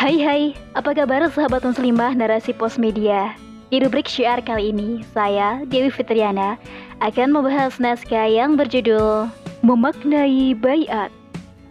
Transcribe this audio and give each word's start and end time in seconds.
Hai 0.00 0.16
hai, 0.24 0.56
apa 0.72 0.96
kabar 0.96 1.28
sahabat 1.28 1.60
muslimah 1.60 2.16
narasi 2.16 2.56
pos 2.56 2.80
media? 2.80 3.36
Di 3.68 3.84
rubrik 3.84 4.08
syiar 4.08 4.40
kali 4.40 4.72
ini, 4.72 5.04
saya, 5.12 5.60
Dewi 5.68 5.92
Fitriana, 5.92 6.56
akan 7.04 7.36
membahas 7.36 7.76
naskah 7.76 8.24
yang 8.24 8.56
berjudul 8.56 9.28
Memaknai 9.60 10.56
Bayat 10.56 11.12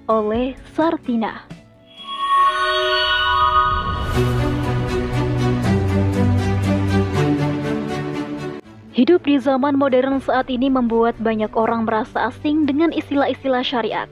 oleh 0.05 0.53
Sartina. 0.77 1.41
Hidup 8.93 9.25
di 9.25 9.41
zaman 9.41 9.73
modern 9.73 10.21
saat 10.21 10.53
ini 10.53 10.69
membuat 10.69 11.17
banyak 11.17 11.49
orang 11.57 11.89
merasa 11.89 12.29
asing 12.29 12.69
dengan 12.69 12.93
istilah-istilah 12.93 13.65
syariat. 13.65 14.05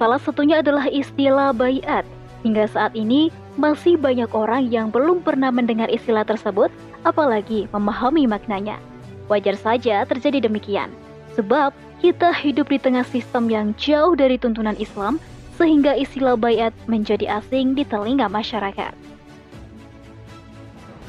Salah 0.00 0.16
satunya 0.16 0.64
adalah 0.64 0.88
istilah 0.88 1.52
bayat. 1.52 2.08
Hingga 2.46 2.70
saat 2.70 2.94
ini, 2.94 3.34
masih 3.58 3.98
banyak 3.98 4.30
orang 4.30 4.70
yang 4.70 4.94
belum 4.94 5.26
pernah 5.26 5.50
mendengar 5.50 5.90
istilah 5.90 6.22
tersebut, 6.22 6.70
apalagi 7.02 7.66
memahami 7.74 8.30
maknanya. 8.30 8.78
Wajar 9.26 9.58
saja 9.58 10.06
terjadi 10.06 10.46
demikian, 10.46 10.94
sebab 11.34 11.74
kita 11.98 12.30
hidup 12.30 12.70
di 12.70 12.78
tengah 12.78 13.02
sistem 13.02 13.50
yang 13.50 13.74
jauh 13.74 14.14
dari 14.14 14.38
tuntunan 14.38 14.78
Islam, 14.78 15.18
sehingga 15.58 15.98
istilah 15.98 16.38
bayat 16.38 16.70
menjadi 16.86 17.42
asing 17.42 17.74
di 17.74 17.82
telinga 17.82 18.30
masyarakat. 18.30 18.94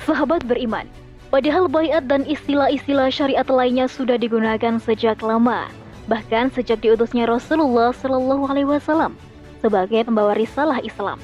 Sahabat 0.10 0.42
beriman, 0.50 0.90
padahal 1.30 1.70
bayat 1.70 2.10
dan 2.10 2.26
istilah-istilah 2.26 3.14
syariat 3.14 3.46
lainnya 3.46 3.86
sudah 3.86 4.18
digunakan 4.18 4.82
sejak 4.82 5.22
lama, 5.22 5.70
bahkan 6.10 6.50
sejak 6.50 6.82
diutusnya 6.82 7.30
Rasulullah 7.30 7.94
Shallallahu 7.94 8.50
Alaihi 8.50 8.66
Wasallam 8.66 9.14
sebagai 9.60 10.08
pembawa 10.08 10.36
risalah 10.36 10.80
Islam. 10.84 11.20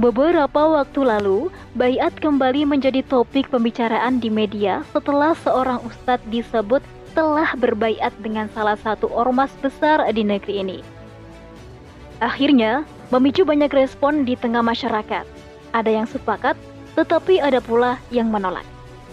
Beberapa 0.00 0.80
waktu 0.80 1.04
lalu, 1.04 1.52
bayat 1.76 2.16
kembali 2.16 2.64
menjadi 2.64 3.04
topik 3.04 3.52
pembicaraan 3.52 4.24
di 4.24 4.32
media 4.32 4.80
setelah 4.90 5.36
seorang 5.44 5.84
ustadz 5.84 6.24
disebut 6.32 6.80
telah 7.12 7.52
berbayat 7.60 8.10
dengan 8.24 8.48
salah 8.56 8.80
satu 8.80 9.12
ormas 9.12 9.52
besar 9.60 10.00
di 10.16 10.24
negeri 10.24 10.64
ini. 10.64 10.78
Akhirnya, 12.24 12.88
memicu 13.12 13.44
banyak 13.44 13.68
respon 13.68 14.24
di 14.24 14.32
tengah 14.32 14.64
masyarakat. 14.64 15.28
Ada 15.76 15.90
yang 15.92 16.08
sepakat, 16.08 16.56
tetapi 16.96 17.44
ada 17.44 17.60
pula 17.60 18.00
yang 18.08 18.32
menolak. 18.32 18.64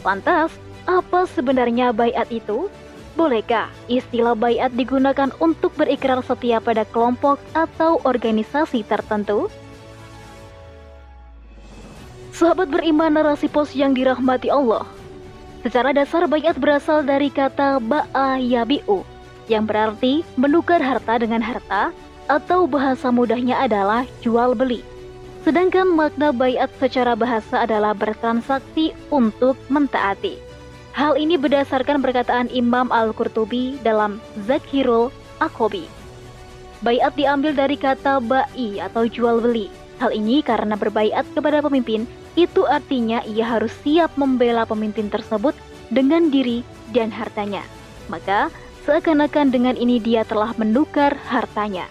Lantas, 0.07 0.55
apa 0.87 1.27
sebenarnya 1.27 1.91
bayat 1.91 2.31
itu? 2.31 2.71
Bolehkah 3.17 3.69
istilah 3.89 4.37
bayat 4.37 4.73
digunakan 4.77 5.33
untuk 5.41 5.73
berikrar 5.73 6.21
setia 6.21 6.61
pada 6.61 6.85
kelompok 6.85 7.41
atau 7.57 7.97
organisasi 8.05 8.85
tertentu? 8.85 9.49
Sahabat 12.35 12.71
beriman 12.71 13.11
narasi 13.11 13.51
pos 13.51 13.75
yang 13.75 13.91
dirahmati 13.91 14.47
Allah. 14.47 14.87
Secara 15.59 15.91
dasar 15.91 16.23
bayat 16.29 16.55
berasal 16.55 17.03
dari 17.03 17.27
kata 17.27 17.83
ba'a 17.83 18.39
yabi'u 18.39 19.03
yang 19.51 19.67
berarti 19.67 20.23
menukar 20.39 20.79
harta 20.79 21.19
dengan 21.19 21.43
harta 21.43 21.91
atau 22.31 22.69
bahasa 22.69 23.11
mudahnya 23.11 23.59
adalah 23.59 24.07
jual 24.23 24.55
beli. 24.55 24.85
Sedangkan 25.43 25.89
makna 25.91 26.31
bayat 26.31 26.71
secara 26.79 27.17
bahasa 27.17 27.65
adalah 27.65 27.91
bertransaksi 27.91 28.95
untuk 29.09 29.57
mentaati. 29.67 30.48
Hal 30.99 31.15
ini 31.15 31.39
berdasarkan 31.39 32.03
perkataan 32.03 32.51
Imam 32.51 32.91
Al-Qurtubi 32.91 33.79
dalam 33.79 34.19
Zakhirul 34.43 35.15
Akobi. 35.39 35.87
Bayat 36.83 37.15
diambil 37.15 37.55
dari 37.55 37.79
kata 37.79 38.19
ba'i 38.19 38.83
atau 38.83 39.07
jual 39.07 39.39
beli. 39.39 39.71
Hal 40.03 40.11
ini 40.11 40.43
karena 40.43 40.75
berbaiat 40.75 41.23
kepada 41.31 41.63
pemimpin 41.63 42.03
itu 42.35 42.67
artinya 42.67 43.23
ia 43.23 43.47
harus 43.47 43.71
siap 43.79 44.11
membela 44.19 44.67
pemimpin 44.67 45.07
tersebut 45.07 45.55
dengan 45.87 46.27
diri 46.27 46.67
dan 46.91 47.15
hartanya. 47.15 47.63
Maka, 48.11 48.51
seakan-akan 48.83 49.55
dengan 49.55 49.79
ini 49.79 50.03
dia 50.03 50.27
telah 50.27 50.51
menukar 50.59 51.15
hartanya. 51.31 51.87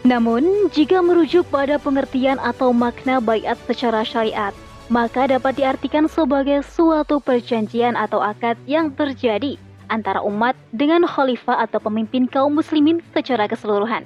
Namun, 0.00 0.72
jika 0.72 1.04
merujuk 1.04 1.44
pada 1.52 1.76
pengertian 1.76 2.40
atau 2.40 2.72
makna 2.72 3.20
bayat 3.20 3.60
secara 3.68 4.00
syariat, 4.00 4.56
maka 4.90 5.30
dapat 5.30 5.54
diartikan 5.54 6.10
sebagai 6.10 6.66
suatu 6.66 7.22
perjanjian 7.22 7.94
atau 7.94 8.18
akad 8.18 8.58
yang 8.66 8.90
terjadi 8.90 9.54
antara 9.86 10.18
umat 10.26 10.58
dengan 10.74 11.06
khalifah 11.06 11.62
atau 11.62 11.78
pemimpin 11.78 12.26
kaum 12.26 12.58
muslimin 12.58 12.98
secara 13.14 13.46
keseluruhan 13.46 14.02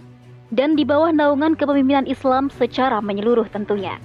dan 0.53 0.77
di 0.77 0.85
bawah 0.85 1.09
naungan 1.09 1.57
kepemimpinan 1.57 2.05
Islam 2.05 2.53
secara 2.53 3.01
menyeluruh 3.01 3.49
tentunya. 3.49 3.97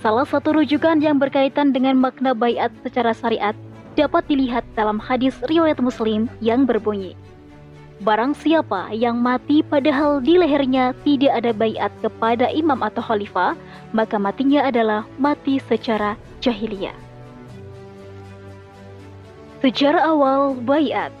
Salah 0.00 0.24
satu 0.24 0.56
rujukan 0.56 1.02
yang 1.02 1.20
berkaitan 1.20 1.74
dengan 1.74 1.98
makna 1.98 2.32
bayat 2.32 2.72
secara 2.86 3.12
syariat 3.12 3.52
dapat 3.98 4.24
dilihat 4.30 4.64
dalam 4.78 4.96
hadis 4.96 5.36
riwayat 5.50 5.82
Muslim 5.82 6.30
yang 6.40 6.64
berbunyi, 6.64 7.18
Barang 8.00 8.32
siapa 8.32 8.96
yang 8.96 9.20
mati 9.20 9.60
padahal 9.60 10.24
di 10.24 10.40
lehernya 10.40 10.96
tidak 11.04 11.36
ada 11.36 11.52
bayat 11.52 11.92
kepada 12.00 12.48
imam 12.48 12.80
atau 12.80 13.04
khalifah, 13.04 13.52
maka 13.92 14.16
matinya 14.16 14.64
adalah 14.64 15.04
mati 15.20 15.60
secara 15.60 16.16
jahiliyah. 16.40 16.96
Sejarah 19.60 20.16
awal 20.16 20.56
bayat 20.64 21.12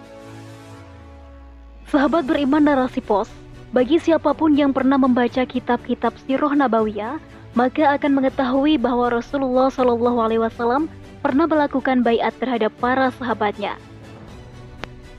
Sahabat 1.92 2.24
beriman 2.24 2.64
narasi 2.64 3.04
pos, 3.04 3.28
bagi 3.76 4.00
siapa 4.00 4.32
pun 4.32 4.56
yang 4.56 4.72
pernah 4.72 4.96
membaca 4.96 5.44
kitab-kitab 5.44 6.16
Sirah 6.24 6.56
Nabawiyah, 6.56 7.20
maka 7.52 7.92
akan 7.92 8.24
mengetahui 8.24 8.80
bahwa 8.80 9.12
Rasulullah 9.12 9.68
Shallallahu 9.68 10.16
Alaihi 10.22 10.40
Wasallam 10.40 10.88
pernah 11.20 11.44
melakukan 11.44 12.00
bayat 12.00 12.32
terhadap 12.40 12.72
para 12.80 13.12
sahabatnya. 13.18 13.76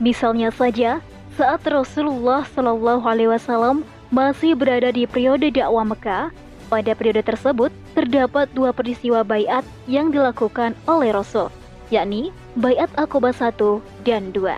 Misalnya 0.02 0.50
saja, 0.50 0.98
saat 1.36 1.64
Rasulullah 1.64 2.44
Shallallahu 2.44 3.04
Alaihi 3.08 3.32
Wasallam 3.32 3.84
masih 4.12 4.52
berada 4.52 4.92
di 4.92 5.08
periode 5.08 5.48
dakwah 5.48 5.84
Mekah, 5.84 6.28
pada 6.68 6.92
periode 6.96 7.24
tersebut 7.24 7.72
terdapat 7.92 8.48
dua 8.56 8.72
peristiwa 8.72 9.20
bayat 9.24 9.64
yang 9.88 10.12
dilakukan 10.12 10.72
oleh 10.88 11.12
Rasul, 11.12 11.52
yakni 11.92 12.32
bayat 12.56 12.88
Aqobah 12.96 13.32
1 13.36 13.80
dan 14.08 14.32
2. 14.32 14.56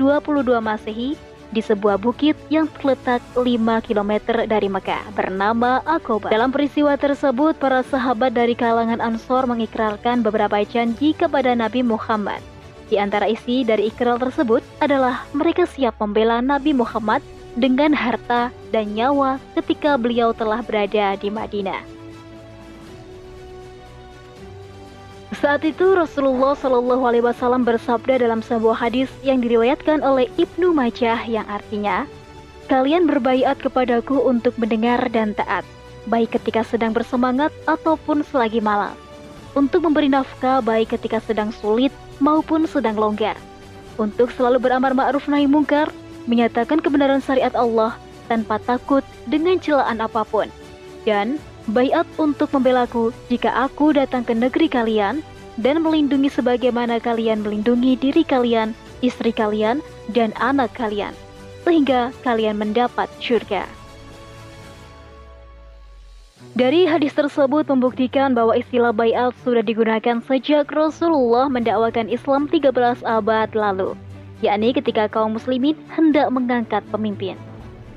Masehi 0.62 1.20
di 1.54 1.62
sebuah 1.62 2.02
bukit 2.02 2.34
yang 2.50 2.66
terletak 2.66 3.22
5 3.38 3.46
km 3.86 4.42
dari 4.50 4.66
Mekah 4.66 5.14
bernama 5.14 5.78
Aqobah. 5.86 6.34
Dalam 6.34 6.50
peristiwa 6.50 6.98
tersebut, 6.98 7.54
para 7.56 7.86
sahabat 7.86 8.34
dari 8.34 8.58
kalangan 8.58 8.98
Ansor 8.98 9.46
mengikrarkan 9.46 10.26
beberapa 10.26 10.58
janji 10.66 11.14
kepada 11.14 11.54
Nabi 11.54 11.86
Muhammad. 11.86 12.42
Di 12.90 12.98
antara 12.98 13.30
isi 13.30 13.62
dari 13.62 13.88
ikrar 13.88 14.18
tersebut 14.18 14.60
adalah 14.82 15.24
mereka 15.32 15.64
siap 15.64 15.96
membela 16.02 16.42
Nabi 16.42 16.76
Muhammad 16.76 17.24
dengan 17.54 17.94
harta 17.94 18.50
dan 18.74 18.92
nyawa 18.92 19.38
ketika 19.54 19.94
beliau 19.94 20.34
telah 20.34 20.60
berada 20.60 21.14
di 21.14 21.30
Madinah. 21.30 22.03
Saat 25.34 25.66
itu 25.66 25.98
Rasulullah 25.98 26.54
Shallallahu 26.54 27.02
Alaihi 27.10 27.26
Wasallam 27.26 27.66
bersabda 27.66 28.22
dalam 28.22 28.38
sebuah 28.38 28.78
hadis 28.78 29.10
yang 29.26 29.42
diriwayatkan 29.42 29.98
oleh 30.00 30.30
Ibnu 30.38 30.70
Majah 30.70 31.26
yang 31.26 31.42
artinya, 31.50 32.06
kalian 32.70 33.10
berbaiat 33.10 33.58
kepadaku 33.58 34.22
untuk 34.24 34.54
mendengar 34.62 35.02
dan 35.10 35.34
taat, 35.34 35.66
baik 36.06 36.38
ketika 36.38 36.62
sedang 36.62 36.94
bersemangat 36.94 37.50
ataupun 37.66 38.22
selagi 38.22 38.62
malam, 38.62 38.94
untuk 39.58 39.82
memberi 39.82 40.06
nafkah 40.06 40.62
baik 40.62 40.94
ketika 40.94 41.18
sedang 41.18 41.50
sulit 41.50 41.90
maupun 42.22 42.64
sedang 42.70 42.94
longgar, 42.94 43.34
untuk 43.98 44.30
selalu 44.38 44.62
beramar 44.62 44.94
ma'ruf 44.94 45.26
nahi 45.26 45.50
mungkar, 45.50 45.90
menyatakan 46.30 46.78
kebenaran 46.78 47.18
syariat 47.18 47.52
Allah 47.58 47.98
tanpa 48.30 48.62
takut 48.62 49.02
dengan 49.26 49.58
celaan 49.58 49.98
apa 49.98 50.22
pun, 50.24 50.46
dan 51.02 51.42
Bayat 51.64 52.04
untuk 52.20 52.52
membelaku 52.52 53.08
jika 53.32 53.48
aku 53.64 53.96
datang 53.96 54.20
ke 54.20 54.36
negeri 54.36 54.68
kalian 54.68 55.24
dan 55.56 55.80
melindungi 55.80 56.28
sebagaimana 56.28 57.00
kalian 57.00 57.40
melindungi 57.40 57.96
diri 57.96 58.20
kalian, 58.20 58.76
istri 59.00 59.32
kalian, 59.32 59.80
dan 60.12 60.36
anak 60.36 60.76
kalian, 60.76 61.16
sehingga 61.64 62.12
kalian 62.20 62.60
mendapat 62.60 63.08
surga. 63.16 63.64
Dari 66.54 66.84
hadis 66.84 67.16
tersebut 67.16 67.66
membuktikan 67.66 68.36
bahwa 68.36 68.54
istilah 68.54 68.92
bayat 68.92 69.32
sudah 69.42 69.64
digunakan 69.64 70.20
sejak 70.22 70.68
Rasulullah 70.68 71.48
mendakwakan 71.48 72.12
Islam 72.12 72.46
13 72.46 73.02
abad 73.02 73.48
lalu, 73.56 73.96
yakni 74.44 74.76
ketika 74.76 75.08
kaum 75.08 75.34
muslimin 75.34 75.74
hendak 75.96 76.28
mengangkat 76.28 76.84
pemimpin. 76.92 77.40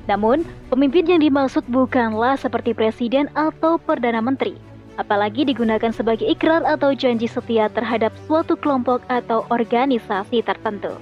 Namun, 0.07 0.48
pemimpin 0.71 1.04
yang 1.04 1.19
dimaksud 1.19 1.68
bukanlah 1.68 2.39
seperti 2.39 2.71
presiden 2.71 3.27
atau 3.36 3.75
perdana 3.75 4.24
menteri, 4.24 4.56
apalagi 4.95 5.44
digunakan 5.44 5.92
sebagai 5.92 6.24
ikrar 6.24 6.63
atau 6.63 6.95
janji 6.95 7.27
setia 7.27 7.68
terhadap 7.68 8.15
suatu 8.25 8.56
kelompok 8.56 9.04
atau 9.12 9.44
organisasi 9.51 10.39
tertentu. 10.48 10.95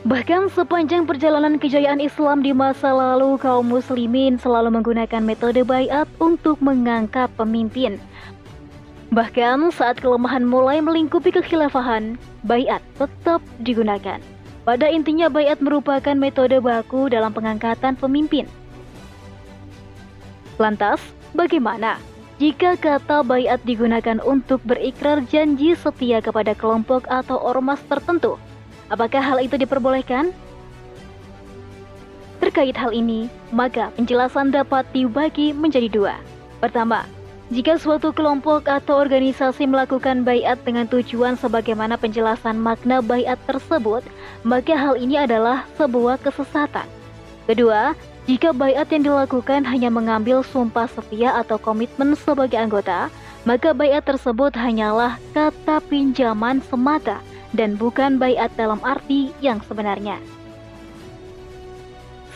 Bahkan 0.00 0.48
sepanjang 0.56 1.04
perjalanan 1.04 1.60
kejayaan 1.60 2.00
Islam 2.00 2.40
di 2.40 2.56
masa 2.56 2.88
lalu, 2.88 3.36
kaum 3.36 3.68
muslimin 3.68 4.40
selalu 4.40 4.80
menggunakan 4.80 5.20
metode 5.20 5.60
bayat 5.60 6.08
untuk 6.16 6.56
mengangkat 6.64 7.28
pemimpin. 7.36 8.00
Bahkan 9.12 9.68
saat 9.76 10.00
kelemahan 10.00 10.48
mulai 10.48 10.80
melingkupi 10.80 11.28
kekhilafahan, 11.36 12.16
bayat 12.48 12.80
tetap 12.96 13.44
digunakan. 13.60 14.24
Pada 14.60 14.92
intinya 14.92 15.32
bayat 15.32 15.64
merupakan 15.64 16.12
metode 16.12 16.60
baku 16.60 17.08
dalam 17.08 17.32
pengangkatan 17.32 17.96
pemimpin. 17.96 18.44
Lantas, 20.60 21.00
bagaimana 21.32 21.96
jika 22.36 22.76
kata 22.76 23.24
bayat 23.24 23.60
digunakan 23.64 24.20
untuk 24.24 24.60
berikrar 24.64 25.24
janji 25.28 25.72
setia 25.76 26.20
kepada 26.20 26.52
kelompok 26.56 27.08
atau 27.08 27.36
ormas 27.40 27.80
tertentu? 27.88 28.36
Apakah 28.92 29.20
hal 29.20 29.38
itu 29.40 29.56
diperbolehkan? 29.56 30.32
Terkait 32.40 32.72
hal 32.76 32.96
ini, 32.96 33.28
maka 33.52 33.92
penjelasan 33.96 34.52
dapat 34.52 34.88
dibagi 34.96 35.52
menjadi 35.52 35.88
dua. 35.92 36.14
Pertama, 36.60 37.04
jika 37.50 37.82
suatu 37.82 38.14
kelompok 38.14 38.70
atau 38.70 39.02
organisasi 39.02 39.66
melakukan 39.66 40.22
bayat 40.22 40.62
dengan 40.62 40.86
tujuan 40.86 41.34
sebagaimana 41.34 41.98
penjelasan 41.98 42.54
makna 42.54 43.02
bayat 43.02 43.42
tersebut, 43.50 44.06
maka 44.46 44.78
hal 44.78 44.94
ini 44.94 45.18
adalah 45.18 45.66
sebuah 45.74 46.22
kesesatan. 46.22 46.86
Kedua, 47.50 47.98
jika 48.30 48.54
bayat 48.54 48.86
yang 48.94 49.02
dilakukan 49.02 49.66
hanya 49.66 49.90
mengambil 49.90 50.46
sumpah 50.46 50.86
setia 50.86 51.34
atau 51.42 51.58
komitmen 51.58 52.14
sebagai 52.14 52.54
anggota, 52.54 53.10
maka 53.42 53.74
bayat 53.74 54.06
tersebut 54.06 54.54
hanyalah 54.54 55.18
kata 55.34 55.82
pinjaman 55.90 56.62
semata 56.70 57.18
dan 57.50 57.74
bukan 57.74 58.14
bayat 58.14 58.54
dalam 58.54 58.78
arti 58.86 59.34
yang 59.42 59.58
sebenarnya. 59.66 60.22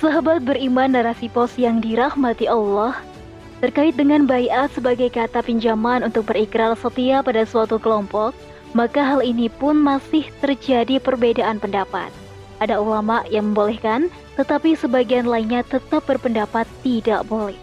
Sahabat 0.02 0.43
beriman 0.43 0.90
narasi 0.90 1.31
pos 1.31 1.55
yang 1.55 1.78
dirahmati 1.78 2.50
Allah, 2.50 2.99
terkait 3.64 3.96
dengan 3.96 4.28
bayat 4.28 4.69
sebagai 4.76 5.08
kata 5.08 5.40
pinjaman 5.40 6.05
untuk 6.05 6.28
berikrar 6.28 6.76
setia 6.76 7.25
pada 7.25 7.49
suatu 7.49 7.81
kelompok, 7.81 8.37
maka 8.76 9.00
hal 9.00 9.25
ini 9.25 9.49
pun 9.49 9.81
masih 9.81 10.28
terjadi 10.44 11.00
perbedaan 11.00 11.56
pendapat. 11.56 12.12
Ada 12.61 12.76
ulama 12.76 13.25
yang 13.32 13.56
membolehkan, 13.56 14.12
tetapi 14.37 14.76
sebagian 14.76 15.25
lainnya 15.25 15.64
tetap 15.64 16.05
berpendapat 16.05 16.69
tidak 16.84 17.25
boleh. 17.25 17.56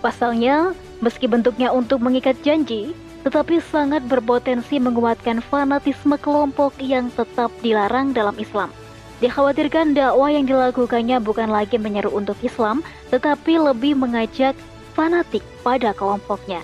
Pasalnya, 0.00 0.72
meski 1.04 1.28
bentuknya 1.28 1.68
untuk 1.68 2.00
mengikat 2.00 2.40
janji, 2.40 2.96
tetapi 3.28 3.60
sangat 3.60 4.00
berpotensi 4.08 4.80
menguatkan 4.80 5.44
fanatisme 5.44 6.16
kelompok 6.16 6.72
yang 6.80 7.12
tetap 7.12 7.52
dilarang 7.60 8.16
dalam 8.16 8.34
Islam. 8.40 8.72
Dikhawatirkan 9.22 9.94
dakwah 9.94 10.34
yang 10.34 10.50
dilakukannya 10.50 11.22
bukan 11.22 11.46
lagi 11.46 11.78
menyeru 11.78 12.10
untuk 12.10 12.34
Islam, 12.42 12.82
tetapi 13.14 13.54
lebih 13.54 13.94
mengajak 13.94 14.58
fanatik 14.98 15.46
pada 15.62 15.94
kelompoknya. 15.94 16.58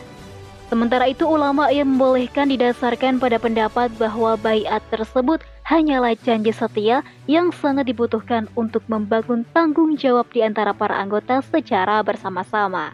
Sementara 0.67 1.09
itu 1.09 1.25
ulama 1.25 1.71
yang 1.73 1.97
membolehkan 1.97 2.51
didasarkan 2.51 3.23
pada 3.23 3.41
pendapat 3.41 3.89
bahwa 3.97 4.37
bayat 4.37 4.85
tersebut 4.93 5.41
hanyalah 5.65 6.13
janji 6.21 6.53
setia 6.53 7.01
yang 7.25 7.55
sangat 7.55 7.89
dibutuhkan 7.89 8.51
untuk 8.53 8.85
membangun 8.91 9.49
tanggung 9.57 9.97
jawab 9.97 10.29
di 10.29 10.45
antara 10.45 10.77
para 10.77 10.99
anggota 10.99 11.41
secara 11.41 12.05
bersama-sama. 12.05 12.93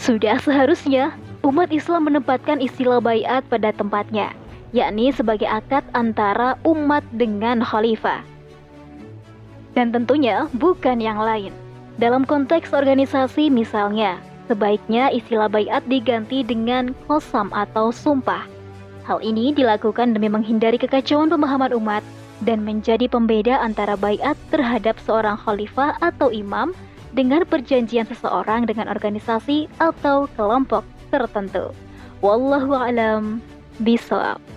Sudah 0.00 0.42
seharusnya 0.42 1.14
umat 1.46 1.70
Islam 1.70 2.10
menempatkan 2.10 2.58
istilah 2.58 2.98
bayat 2.98 3.46
pada 3.46 3.70
tempatnya, 3.70 4.34
yakni 4.74 5.14
sebagai 5.14 5.46
akad 5.46 5.86
antara 5.94 6.58
umat 6.66 7.06
dengan 7.14 7.62
khalifah. 7.62 8.26
Dan 9.78 9.94
tentunya 9.94 10.50
bukan 10.58 10.98
yang 10.98 11.22
lain. 11.22 11.54
Dalam 11.94 12.26
konteks 12.26 12.74
organisasi 12.74 13.54
misalnya, 13.54 14.18
sebaiknya 14.50 15.14
istilah 15.14 15.46
bayat 15.46 15.86
diganti 15.86 16.42
dengan 16.42 16.90
kosam 17.06 17.54
atau 17.54 17.94
sumpah. 17.94 18.42
Hal 19.06 19.22
ini 19.22 19.54
dilakukan 19.54 20.10
demi 20.10 20.26
menghindari 20.26 20.74
kekacauan 20.74 21.30
pemahaman 21.30 21.70
umat 21.78 22.02
dan 22.42 22.66
menjadi 22.66 23.06
pembeda 23.06 23.62
antara 23.62 23.94
bayat 23.94 24.34
terhadap 24.50 24.98
seorang 25.06 25.38
khalifah 25.38 25.94
atau 26.02 26.34
imam 26.34 26.74
dengan 27.14 27.46
perjanjian 27.46 28.10
seseorang 28.10 28.66
dengan 28.66 28.90
organisasi 28.90 29.70
atau 29.78 30.26
kelompok 30.34 30.82
tertentu. 31.14 31.70
Wallahu 32.18 32.74
a'lam 32.74 33.38
bishawab. 33.78 34.53